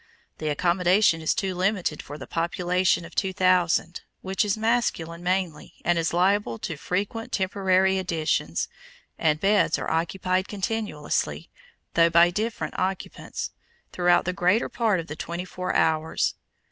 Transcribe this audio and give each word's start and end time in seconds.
The 0.39 0.49
accommodation 0.49 1.21
is 1.21 1.35
too 1.35 1.53
limited 1.53 2.01
for 2.01 2.17
the 2.17 2.25
population 2.25 3.05
of 3.05 3.13
2,000, 3.13 4.01
which 4.23 4.43
is 4.43 4.57
masculine 4.57 5.21
mainly, 5.21 5.75
and 5.85 5.99
is 5.99 6.11
liable 6.11 6.57
to 6.57 6.75
frequent 6.75 7.31
temporary 7.31 7.99
additions, 7.99 8.67
and 9.19 9.39
beds 9.39 9.77
are 9.77 9.91
occupied 9.91 10.47
continuously, 10.47 11.51
though 11.93 12.09
by 12.09 12.31
different 12.31 12.79
occupants, 12.79 13.51
throughout 13.91 14.25
the 14.25 14.33
greater 14.33 14.69
part 14.69 14.99
of 14.99 15.05
the 15.05 15.15
twenty 15.15 15.45
four 15.45 15.71
hours. 15.75 16.33